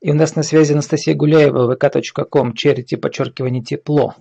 [0.00, 4.14] И у нас на связи Анастасия Гуляева, vk.com, черити, подчеркивание, тепло.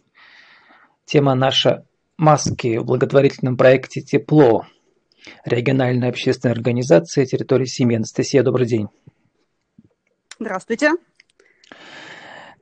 [1.06, 1.86] Тема наша
[2.18, 4.66] маски в благотворительном проекте «Тепло».
[5.44, 7.98] Региональная общественная организация территории семьи.
[7.98, 8.88] Анастасия, добрый день.
[10.40, 10.92] Здравствуйте.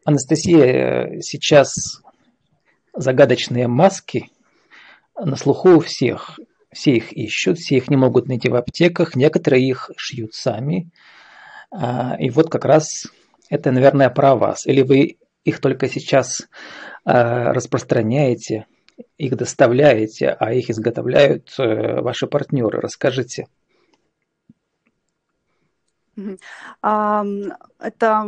[0.06, 2.02] Анастасия, сейчас
[2.94, 4.32] загадочные маски
[5.16, 6.40] на слуху у всех.
[6.72, 10.90] Все их ищут, все их не могут найти в аптеках, некоторые их шьют сами.
[11.74, 13.08] А, и вот как раз
[13.50, 14.66] это, наверное, про вас.
[14.68, 16.48] Или вы их только сейчас
[17.04, 18.68] а, распространяете,
[19.18, 22.80] их доставляете, а их изготовляют э, ваши партнеры.
[22.80, 23.48] Расскажите.
[26.82, 28.28] Это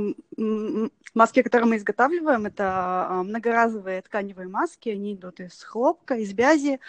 [1.16, 6.80] маски, которые мы изготавливаем, это а, многоразовые тканевые маски, они идут из хлопка, из бязи.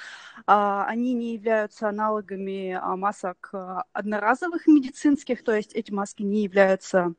[0.47, 3.53] А, они не являются аналогами а, масок
[3.93, 7.15] одноразовых медицинских, то есть эти маски не являются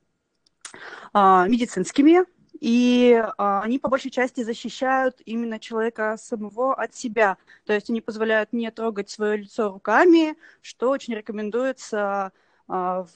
[1.13, 2.25] медицинскими,
[2.59, 7.37] и они по большей части защищают именно человека самого от себя.
[7.65, 12.33] То есть они позволяют не трогать свое лицо руками, что очень рекомендуется
[12.67, 13.07] в,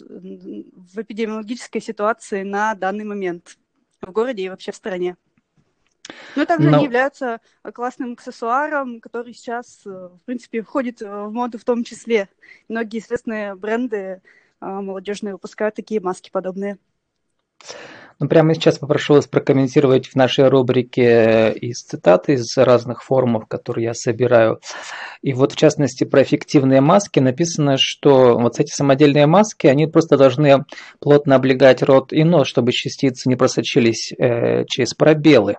[0.00, 3.58] в эпидемиологической ситуации на данный момент
[4.00, 5.16] в городе и вообще в стране.
[6.36, 6.76] Но также Но...
[6.76, 7.40] они являются
[7.74, 12.28] классным аксессуаром, который сейчас, э, в принципе, входит в моду в том числе.
[12.68, 14.22] Многие известные бренды
[14.60, 16.78] а, молодежные выпускают такие маски подобные.
[18.18, 23.46] Ну, прямо сейчас попрошу вас прокомментировать в нашей рубрике э, из цитаты из разных форумов,
[23.46, 24.58] которые я собираю.
[25.20, 30.16] И вот, в частности, про эффективные маски написано, что вот эти самодельные маски, они просто
[30.16, 30.64] должны
[30.98, 35.56] плотно облегать рот и нос, чтобы частицы не просочились э, через пробелы.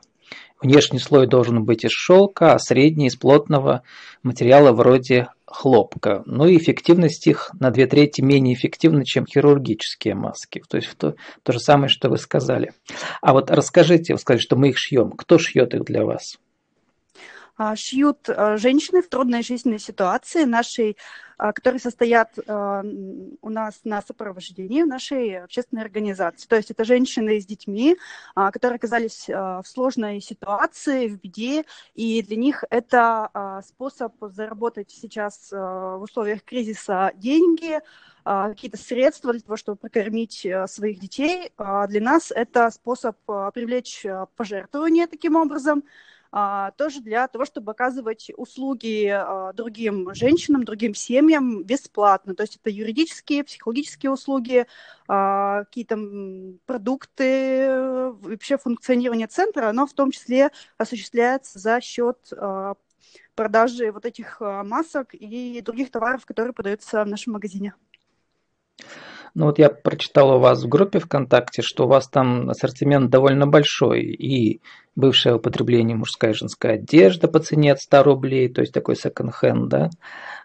[0.60, 3.84] Внешний слой должен быть из шелка, а средний из плотного
[4.24, 6.24] материала вроде хлопка.
[6.26, 10.62] Ну и эффективность их на две трети менее эффективна, чем хирургические маски.
[10.68, 12.74] То есть то, то же самое, что вы сказали.
[13.22, 15.12] А вот расскажите, вы сказали, что мы их шьем.
[15.12, 16.38] Кто шьет их для вас?
[17.56, 20.98] А, шьют а, женщины в трудной жизненной ситуации нашей,
[21.38, 26.48] которые состоят у нас на сопровождении нашей общественной организации.
[26.48, 27.98] То есть это женщины с детьми,
[28.36, 36.00] которые оказались в сложной ситуации, в беде, и для них это способ заработать сейчас в
[36.02, 37.80] условиях кризиса деньги,
[38.24, 41.52] какие-то средства для того, чтобы прокормить своих детей.
[41.58, 43.18] Для нас это способ
[43.54, 44.06] привлечь
[44.36, 45.88] пожертвования таким образом, а,
[46.78, 52.36] тоже для того, чтобы оказывать услуги а, другим женщинам, другим семьям бесплатно.
[52.36, 54.66] То есть это юридические, психологические услуги,
[55.08, 55.98] а, какие-то
[56.66, 57.68] продукты,
[58.22, 62.18] вообще функционирование центра, оно в том числе осуществляется за счет
[63.36, 67.74] продажи вот этих масок и других товаров, которые продаются в нашем магазине.
[69.34, 73.48] Ну вот я прочитал у вас в группе ВКонтакте, что у вас там ассортимент довольно
[73.48, 74.02] большой.
[74.04, 74.62] И
[74.96, 79.70] бывшее употребление мужская и женская одежда по цене от 100 рублей, то есть такой секонд-хенд,
[79.70, 79.90] да,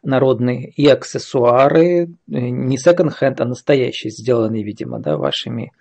[0.02, 0.72] народный.
[0.76, 5.72] И аксессуары, э, не секонд-хенд, а настоящие, сделанные, видимо, да, вашими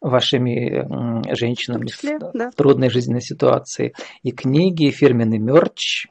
[0.00, 0.86] вашими
[1.34, 2.50] женщинами в, числе, в, да.
[2.50, 3.92] в трудной жизненной ситуации.
[4.22, 6.06] И книги, и фирменный мерч,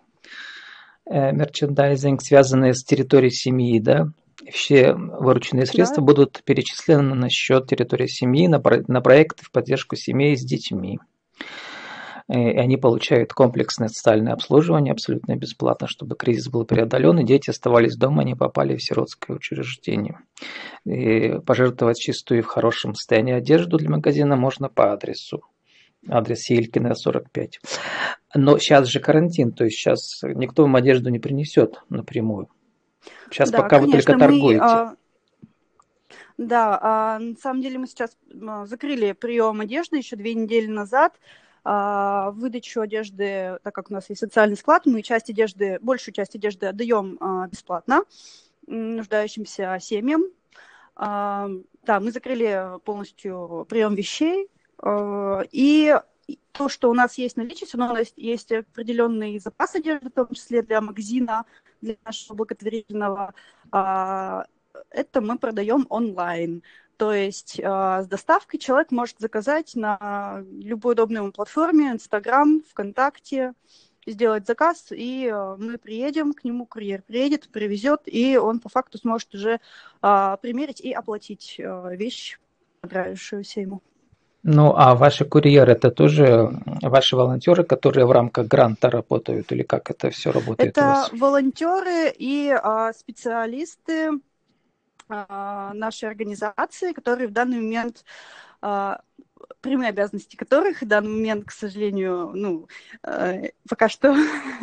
[1.10, 4.10] э, мерчендайзинг, связанные с территорией семьи, да,
[4.52, 6.06] все вырученные средства да.
[6.06, 11.00] будут перечислены на счет территории семьи, на, про, на проекты в поддержку семей с детьми.
[12.30, 17.98] И они получают комплексное социальное обслуживание абсолютно бесплатно, чтобы кризис был преодолен, и дети оставались
[17.98, 20.20] дома, не попали в сиротское учреждение.
[20.86, 25.42] И пожертвовать чистую и в хорошем состоянии одежду для магазина можно по адресу.
[26.08, 27.62] Адрес Елькина, 45.
[28.36, 32.48] Но сейчас же карантин, то есть сейчас никто вам одежду не принесет напрямую.
[33.30, 34.62] Сейчас да, пока конечно, вы только торгуете.
[34.62, 34.96] Мы, а...
[36.38, 38.18] Да, а, на самом деле мы сейчас
[38.66, 41.20] закрыли прием одежды еще две недели назад.
[41.64, 46.36] А, выдачу одежды, так как у нас есть социальный склад, мы часть одежды, большую часть
[46.36, 48.06] одежды отдаем а, бесплатно
[48.70, 50.24] нуждающимся семьям.
[50.96, 51.50] А,
[51.84, 54.50] да, мы закрыли полностью прием вещей.
[54.78, 55.96] А, и
[56.52, 60.62] то, что у нас есть наличие, у нас есть определенный запас одежды, в том числе
[60.62, 61.46] для магазина,
[61.82, 63.34] для нашего благотворительного,
[63.72, 64.46] а,
[64.90, 66.64] это мы продаем онлайн.
[66.98, 73.54] То есть а, с доставкой человек может заказать на любой удобной ему платформе, Инстаграм, ВКонтакте,
[74.06, 78.98] сделать заказ, и а, мы приедем к нему, курьер приедет, привезет, и он по факту
[78.98, 79.60] сможет уже
[80.02, 82.40] примерить и оплатить вещь,
[82.82, 83.82] понравившуюся ему.
[84.44, 86.50] Ну, а ваши курьеры это тоже
[86.82, 90.78] ваши волонтеры, которые в рамках гранта работают, или как это все работает?
[90.78, 94.12] Это волонтеры и а, специалисты
[95.10, 98.06] а, нашей организации, которые в данный момент
[99.62, 102.68] прямые обязанности которых в данный момент, к сожалению, ну,
[103.04, 104.16] э, пока что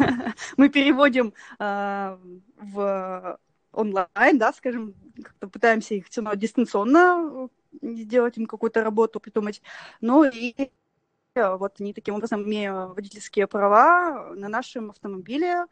[0.56, 2.18] мы переводим э,
[2.60, 3.38] в
[3.72, 7.48] онлайн, да, скажем, как-то пытаемся их все равно дистанционно
[7.94, 9.62] сделать им какую-то работу, придумать.
[10.00, 10.54] Ну и
[11.34, 15.66] вот они таким образом, имея водительские права на нашем автомобиле,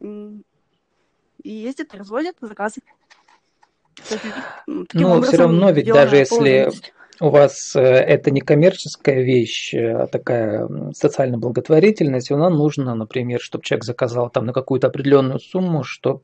[0.00, 2.80] и ездят, разводят заказы.
[4.66, 6.70] Ну, все равно ведь даже если
[7.18, 13.64] у вас э, это не коммерческая вещь, а такая социальная благотворительность, она нужна, например, чтобы
[13.64, 16.20] человек заказал там на какую-то определенную сумму, чтобы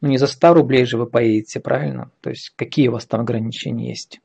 [0.00, 2.10] ну, не за 100 рублей же вы поедете, правильно?
[2.22, 4.20] То есть какие у вас там ограничения есть?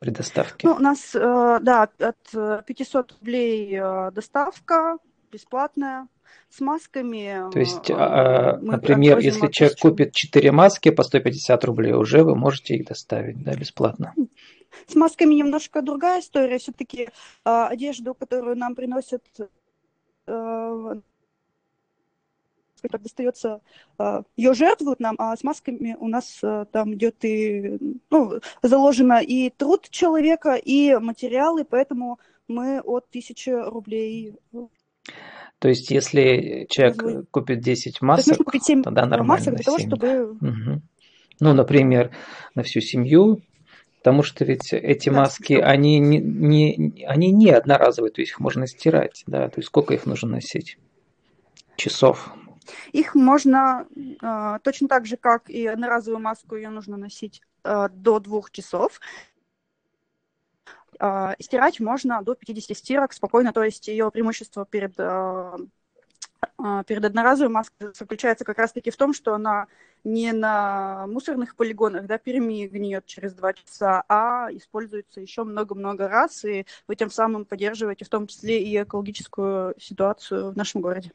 [0.00, 0.66] При доставке?
[0.66, 4.98] Ну, у нас, э, да, от 500 рублей э, доставка
[5.30, 6.08] бесплатная
[6.48, 7.50] с масками.
[7.52, 12.74] То есть, а, например, если человек купит 4 маски по 150 рублей, уже вы можете
[12.74, 14.14] их доставить, да, бесплатно?
[14.86, 16.58] С масками немножко другая история.
[16.58, 17.08] Все-таки э,
[17.44, 19.22] одежду, которую нам приносят,
[22.82, 23.60] э, как достается,
[23.98, 27.78] э, ее жертвуют нам, а с масками у нас э, там идет и
[28.10, 32.18] ну, заложено и труд человека, и материалы, поэтому
[32.48, 34.34] мы от тысячи рублей
[35.58, 38.38] то есть, если человек купит 10 масок,
[38.82, 39.24] тогда нормально.
[39.24, 40.32] Масок для того, чтобы...
[40.32, 40.82] Угу.
[41.40, 42.12] Ну, например,
[42.54, 43.42] на всю семью
[44.00, 48.66] Потому что ведь эти маски, они не, не, они не одноразовые, то есть их можно
[48.66, 50.78] стирать, да, то есть сколько их нужно носить?
[51.76, 52.32] Часов?
[52.92, 58.18] Их можно э, точно так же, как и одноразовую маску, ее нужно носить э, до
[58.20, 59.00] двух часов.
[60.98, 65.56] Э, стирать можно до 50 стирок спокойно, то есть ее преимущество перед э,
[66.86, 69.66] перед одноразовой маской заключается как раз-таки в том, что она
[70.04, 76.44] не на мусорных полигонах, да, Перми гниет через два часа, а используется еще много-много раз,
[76.44, 81.12] и вы тем самым поддерживаете в том числе и экологическую ситуацию в нашем городе.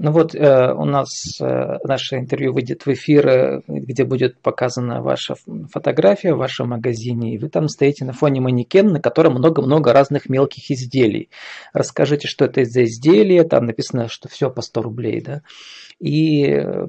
[0.00, 5.02] Ну вот э, у нас э, наше интервью выйдет в эфир, э, где будет показана
[5.02, 5.34] ваша
[5.72, 10.28] фотография в вашем магазине, и вы там стоите на фоне манекен, на котором много-много разных
[10.28, 11.30] мелких изделий.
[11.72, 15.42] Расскажите, что это за изделия, там написано, что все по 100 рублей, да,
[15.98, 16.86] и э,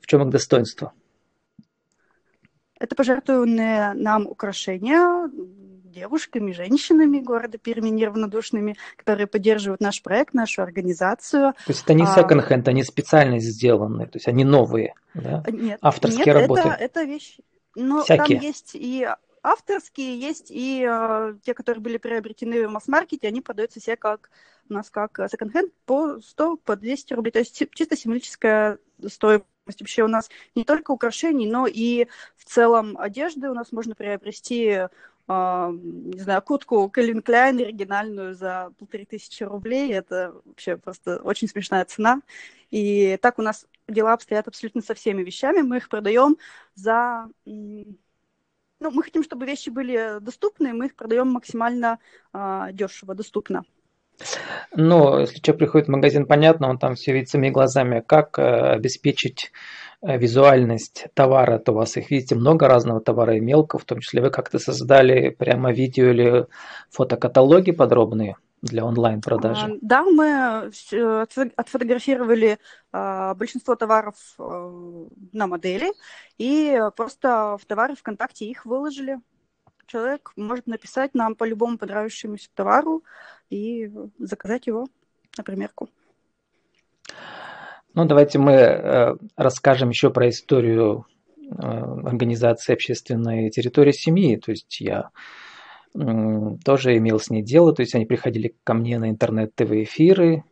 [0.00, 0.92] в чем их достоинство?
[2.78, 5.28] Это пожертвованные нам украшения
[5.94, 11.52] девушками, женщинами города Перми неравнодушными, которые поддерживают наш проект, нашу организацию.
[11.52, 15.44] То есть это не а, секонд-хенд, они специально сделаны, то есть они новые, да?
[15.50, 16.60] Нет, Авторские нет, работы?
[16.60, 17.38] Это, это вещь.
[17.74, 18.38] Но Всякие.
[18.38, 19.08] там есть и
[19.42, 24.30] авторские, есть и э, те, которые были приобретены в масс-маркете, они продаются все как
[24.70, 27.30] у нас как секонд-хенд по 100, по 200 рублей.
[27.32, 29.44] То есть чисто символическая стоимость.
[29.66, 32.06] Вообще у нас не только украшений, но и
[32.36, 34.88] в целом одежды у нас можно приобрести
[35.26, 39.92] не знаю, куртку Кэлвин Кляйн оригинальную за полторы тысячи рублей.
[39.92, 42.20] Это вообще просто очень смешная цена.
[42.70, 45.62] И так у нас дела обстоят абсолютно со всеми вещами.
[45.62, 46.36] Мы их продаем
[46.74, 47.28] за...
[47.46, 52.00] Ну, мы хотим, чтобы вещи были доступны, мы их продаем максимально
[52.34, 53.64] uh, дешево, доступно.
[54.72, 58.02] Ну, если человек приходит в магазин, понятно, он там все видит своими глазами.
[58.06, 59.52] Как э, обеспечить
[60.02, 64.00] э, визуальность товара, то у вас их, видите, много разного товара и мелко, в том
[64.00, 66.46] числе вы как-то создали прямо видео или
[66.90, 69.66] фотокаталоги подробные для онлайн-продажи?
[69.66, 70.70] А, да, мы
[71.56, 72.58] отфотографировали
[72.92, 75.92] а, большинство товаров э, на модели
[76.38, 79.18] и просто в товары ВКонтакте их выложили
[79.86, 83.04] человек может написать нам по любому понравившемуся товару
[83.50, 84.86] и заказать его
[85.36, 85.88] на примерку.
[87.94, 91.06] Ну, давайте мы э, расскажем еще про историю
[91.38, 94.36] э, организации общественной территории семьи.
[94.36, 95.10] То есть я
[95.92, 100.42] тоже имел с ней дело, то есть они приходили ко мне на интернет-ТВ-эфиры,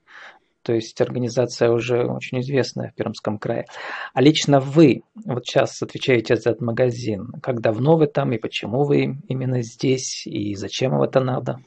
[0.62, 3.66] то есть организация уже очень известная в Пермском крае.
[4.14, 8.84] А лично вы, вот сейчас отвечаете за этот магазин, как давно вы там и почему
[8.84, 11.60] вы именно здесь и зачем вам это надо?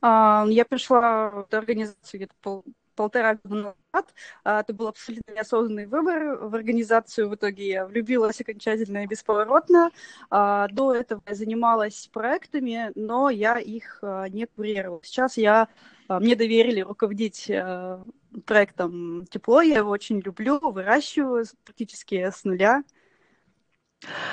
[0.00, 3.54] А, я пришла в организацию где-то пол, полтора года
[3.92, 4.14] назад.
[4.44, 7.28] А, это был абсолютно неосознанный выбор в организацию.
[7.28, 9.90] В итоге я влюбилась окончательно и бесповоротно.
[10.30, 15.00] А, до этого я занималась проектами, но я их не курировала.
[15.04, 15.68] Сейчас я
[16.08, 18.02] мне доверили руководить э,
[18.46, 19.60] проектом «Тепло».
[19.60, 22.82] Я его очень люблю, выращиваю практически с нуля.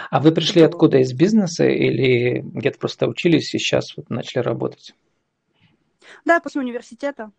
[0.10, 1.00] А вы пришли Это откуда?
[1.00, 4.96] Из бизнеса или где-то просто учились и сейчас вот начали работать?
[6.24, 7.32] Да, после университета.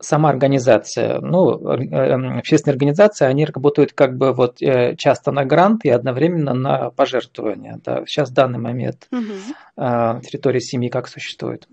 [0.00, 5.84] сама организация, ну, э, общественные организации, они работают как бы вот э, часто на грант
[5.84, 7.80] и одновременно на пожертвования.
[7.84, 8.04] Да.
[8.06, 9.32] Сейчас в данный момент угу.
[9.76, 11.68] территория семьи как существует?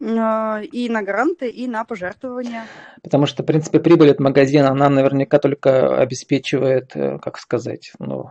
[0.00, 2.66] И на гранты, и на пожертвования.
[3.02, 8.30] Потому что, в принципе, прибыль от магазина, она наверняка только обеспечивает, как сказать, ну,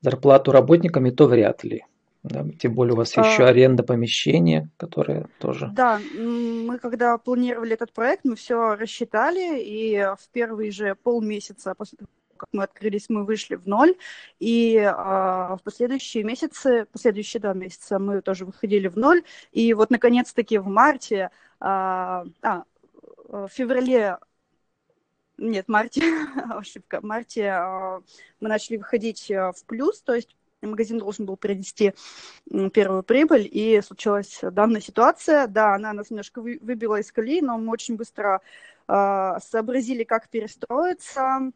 [0.00, 1.84] зарплату работникам, и то вряд ли.
[2.22, 5.70] Да, тем более у вас а, еще аренда помещения, которая тоже.
[5.72, 11.96] Да, мы когда планировали этот проект, мы все рассчитали, и в первые же полмесяца после
[11.96, 13.94] того, как мы открылись, мы вышли в ноль,
[14.38, 19.90] и а, в последующие месяцы, последующие два месяца мы тоже выходили в ноль, и вот
[19.90, 21.30] наконец-таки в марте,
[21.60, 22.64] а, а,
[23.28, 24.18] в феврале
[25.36, 26.02] нет, марте,
[26.50, 28.00] ошибка, в марте а,
[28.40, 30.34] мы начали выходить в плюс, то есть
[30.66, 31.94] магазин должен был принести
[32.72, 35.46] первую прибыль, и случилась данная ситуация.
[35.46, 38.42] Да, она нас немножко выбила из колеи, но мы очень быстро
[38.88, 41.52] э, сообразили, как перестроиться, э,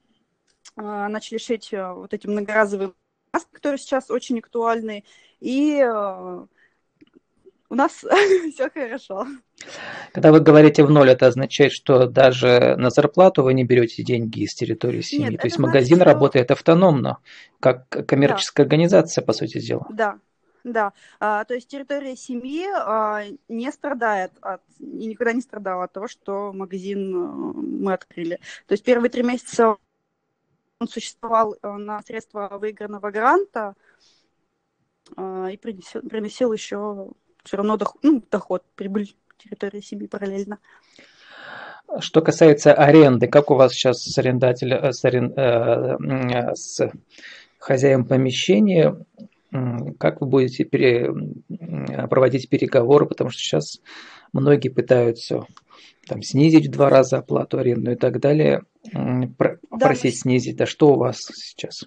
[0.76, 2.92] начали шить э, вот эти многоразовые
[3.32, 5.04] маски, которые сейчас очень актуальны,
[5.40, 6.46] и э,
[7.70, 7.92] у нас
[8.52, 9.26] все хорошо.
[10.12, 14.40] Когда вы говорите в ноль, это означает, что даже на зарплату вы не берете деньги
[14.40, 15.30] из территории семьи.
[15.30, 17.18] Нет, То есть магазин значит, работает автономно,
[17.60, 18.68] как коммерческая да.
[18.68, 19.86] организация, по сути дела.
[19.90, 20.18] Да,
[20.64, 20.92] да.
[21.20, 26.08] А, то есть территория семьи а, не страдает от, и никогда не страдала от того,
[26.08, 28.40] что магазин мы открыли.
[28.66, 29.76] То есть первые три месяца
[30.84, 33.74] он существовал а, на средства выигранного гранта
[35.16, 37.08] а, и принесел, приносил еще
[37.42, 40.58] все равно доход, ну, доход, прибыль территории семьи параллельно.
[42.00, 46.90] Что касается аренды, как у вас сейчас с арендателем, э, с, арен, э, с
[47.58, 48.96] хозяином помещения,
[49.99, 51.12] как вы будете пере,
[52.08, 53.80] проводить переговоры, потому что сейчас
[54.32, 55.46] многие пытаются
[56.06, 58.62] там, снизить в два раза оплату аренду и так далее,
[59.70, 60.56] просить да, снизить.
[60.56, 61.84] Да что у вас сейчас?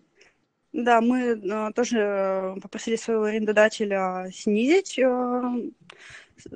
[0.74, 5.42] Да, мы э, тоже попросили своего арендодателя снизить э,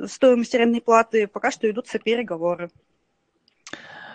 [0.06, 1.28] стоимость арендной платы.
[1.28, 2.70] Пока что идутся переговоры.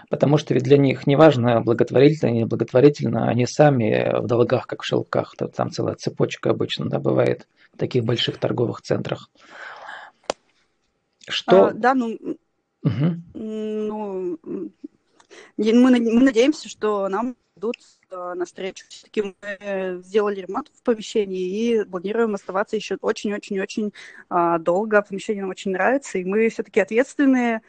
[0.09, 4.67] Потому что ведь для них не важно, благотворительно или не благотворительно, они сами в долгах,
[4.67, 5.35] как в шелках.
[5.55, 9.31] Там целая цепочка обычно да, бывает в таких больших торговых центрах.
[11.29, 11.67] Что?
[11.67, 12.17] А, да, ну,
[12.85, 13.17] угу.
[13.35, 14.39] ну
[15.57, 17.77] мы, мы надеемся, что нам идут
[18.11, 18.85] э, навстречу.
[18.89, 23.93] Все-таки мы сделали ремонт в помещении и планируем оставаться еще очень-очень-очень
[24.29, 25.03] а, долго.
[25.03, 27.63] Помещение нам очень нравится, и мы все-таки ответственные,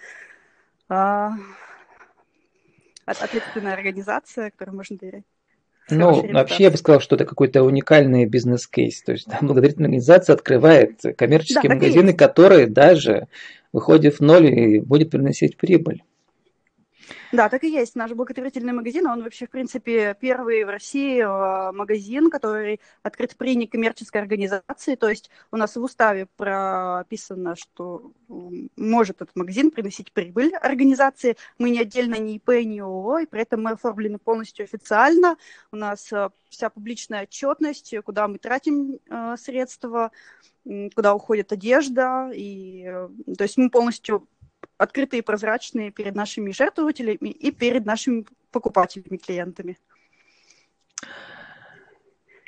[0.90, 1.32] а,
[3.08, 5.24] ответственная организация, которой можно доверять.
[5.90, 9.02] Ну, вообще я бы сказал, что это какой-то уникальный бизнес-кейс.
[9.04, 13.28] То есть да, благотворительная организация открывает коммерческие да, магазины, которые даже
[13.72, 16.04] выходят в ноль и будет приносить прибыль.
[17.32, 17.96] Да, так и есть.
[17.96, 23.56] Наш благотворительный магазин, он вообще, в принципе, первый в России э, магазин, который открыт при
[23.56, 24.96] некоммерческой организации.
[24.96, 28.12] То есть у нас в уставе прописано, что
[28.76, 31.38] может этот магазин приносить прибыль организации.
[31.58, 35.38] Мы не отдельно ни ИП, ни ООО, и при этом мы оформлены полностью официально.
[35.72, 40.12] У нас э, вся публичная отчетность, куда мы тратим э, средства,
[40.96, 42.30] куда уходит одежда.
[42.34, 42.84] И,
[43.38, 44.28] то есть мы полностью
[44.78, 49.78] открытые и прозрачные перед нашими жертвователями и перед нашими покупателями, клиентами.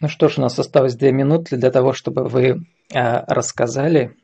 [0.02, 2.56] Ну что ж, у нас осталось две минуты для того, чтобы вы э,
[3.28, 4.16] рассказали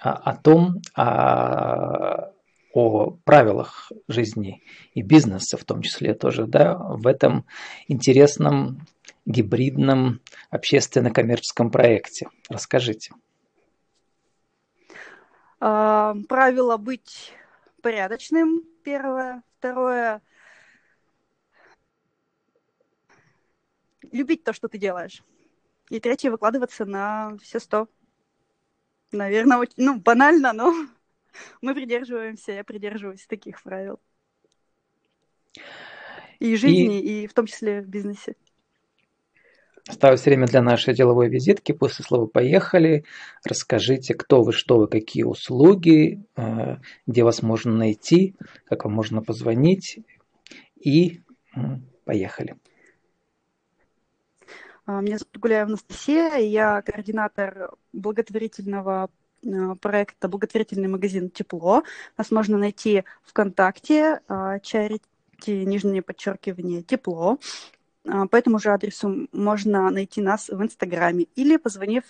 [0.00, 2.30] а, о том, о,
[2.72, 4.62] о правилах жизни
[4.94, 7.44] и бизнеса в том числе тоже, да, в этом
[7.88, 8.86] интересном
[9.26, 10.20] гибридном
[10.50, 12.28] общественно-коммерческом проекте.
[12.48, 13.12] Расскажите.
[15.60, 17.34] А, правило быть
[17.82, 19.42] порядочным, первое.
[19.58, 20.22] Второе,
[24.10, 25.22] любить то, что ты делаешь.
[25.90, 27.88] И третье, выкладываться на все сто.
[29.12, 30.72] Наверное, очень, ну, банально, но
[31.60, 34.00] мы придерживаемся, я придерживаюсь таких правил.
[36.38, 38.34] И жизни, и, и в том числе в бизнесе.
[39.86, 41.72] Осталось время для нашей деловой визитки.
[41.72, 43.04] После слова «поехали»
[43.44, 48.34] расскажите, кто вы, что вы, какие услуги, э, где вас можно найти,
[48.64, 50.00] как вам можно позвонить.
[50.76, 51.20] И
[52.04, 52.56] поехали.
[54.86, 59.10] А, меня зовут Гуляева Анастасия, я координатор благотворительного
[59.44, 61.84] э, проекта «Благотворительный магазин Тепло».
[62.18, 65.00] Нас можно найти ВКонтакте, Charity,
[65.46, 67.38] нижнее подчеркивание, Тепло.
[68.08, 72.04] А, по этому же адресу можно найти нас в Инстаграме или позвонив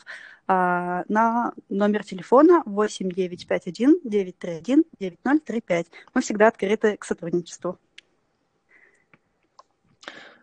[0.47, 5.87] а, на номер телефона 8951 931 9035.
[6.15, 7.79] Мы всегда открыты к сотрудничеству.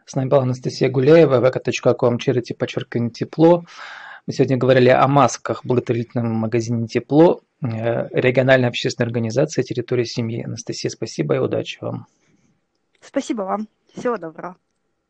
[0.05, 3.65] С нами была Анастасия Гуляева, vk.com, charity, подчеркивание, тепло.
[4.25, 10.43] Мы сегодня говорили о масках в благотворительном магазине «Тепло», э, региональной общественной организации «Территория семьи».
[10.43, 12.07] Анастасия, спасибо и удачи вам.
[13.01, 13.67] Спасибо вам.
[13.95, 14.57] Всего доброго.